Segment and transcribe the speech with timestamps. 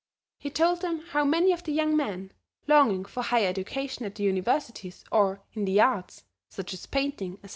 [0.39, 2.31] He told them how many of the young men,
[2.65, 7.49] longing for higher education at the universities or in the arts, such as painting, etc.